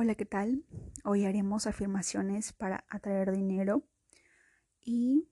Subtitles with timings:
[0.00, 0.64] Hola, ¿qué tal?
[1.02, 3.82] Hoy haremos afirmaciones para atraer dinero
[4.80, 5.28] y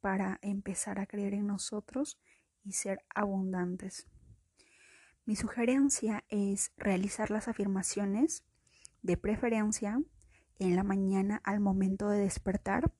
[0.00, 2.18] para empezar a creer en nosotros
[2.64, 4.08] y ser abundantes.
[5.26, 8.44] Mi sugerencia es realizar las afirmaciones
[9.00, 10.02] de preferencia
[10.58, 12.92] en la mañana al momento de despertar,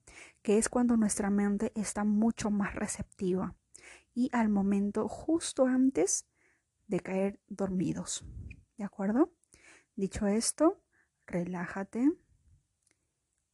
[0.42, 3.56] que es cuando nuestra mente está mucho más receptiva,
[4.14, 6.29] y al momento justo antes
[6.86, 8.24] de caer dormidos.
[8.79, 9.32] ¿De acuerdo?
[9.96, 10.80] Dicho esto,
[11.30, 12.12] relájate,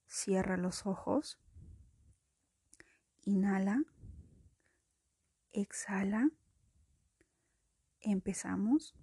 [0.07, 1.39] cierra los ojos,
[3.23, 3.83] inhala,
[5.53, 6.31] exhala,
[8.01, 8.95] empezamos,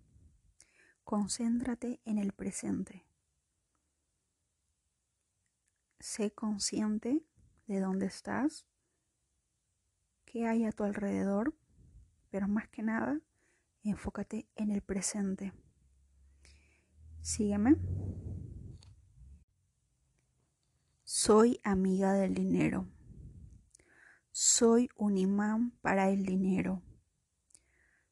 [1.04, 3.06] concéntrate en el presente.
[6.00, 7.24] Sé consciente
[7.68, 8.66] de dónde estás,
[10.26, 11.56] qué hay a tu alrededor,
[12.30, 13.22] pero más que nada,
[13.84, 15.54] enfócate en el presente.
[17.22, 17.78] Sígueme.
[21.26, 22.86] Soy amiga del dinero.
[24.32, 26.84] Soy un imán para el dinero.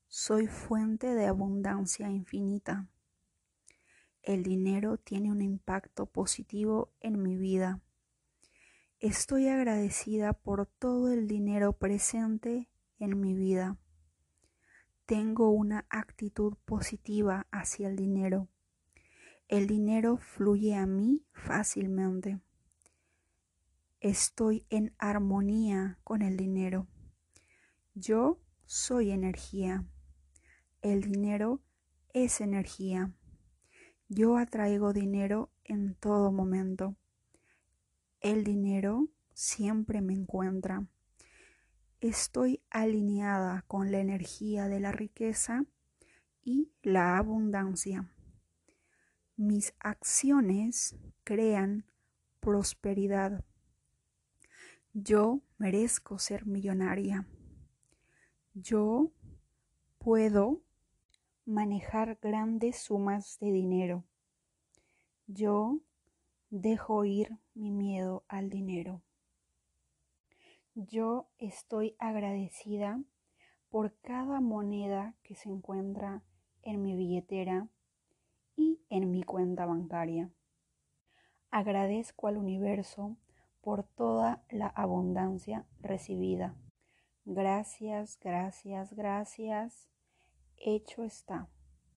[0.08, 2.88] Soy fuente de abundancia infinita.
[4.22, 7.82] El dinero tiene un impacto positivo en mi vida.
[9.00, 13.78] Estoy agradecida por todo el dinero presente en mi vida.
[15.06, 18.48] Tengo una actitud positiva hacia el dinero.
[19.50, 22.40] El dinero fluye a mí fácilmente.
[24.02, 26.88] Estoy en armonía con el dinero.
[27.94, 29.86] Yo soy energía.
[30.82, 31.62] El dinero
[32.12, 33.14] es energía.
[34.10, 36.96] Yo atraigo dinero en todo momento.
[38.22, 40.88] El dinero siempre me encuentra.
[42.00, 45.64] Estoy alineada con la energía de la riqueza
[46.42, 48.12] y la abundancia.
[49.36, 51.86] Mis acciones crean
[52.40, 53.46] prosperidad.
[54.94, 57.26] Yo merezco ser millonaria.
[58.54, 59.14] Yo
[60.00, 60.64] puedo
[61.46, 64.04] manejar grandes sumas de dinero.
[65.28, 65.80] Yo
[66.50, 69.02] dejo ir mi miedo al dinero.
[70.76, 73.02] Yo estoy agradecida
[73.70, 76.22] por cada moneda que se encuentra
[76.64, 77.70] en mi billetera
[78.58, 80.30] y en mi cuenta bancaria.
[81.50, 83.16] Agradezco al universo
[83.62, 86.56] por toda la abundancia recibida.
[87.26, 89.90] Gracias, gracias, gracias.
[90.58, 91.48] Hecho está.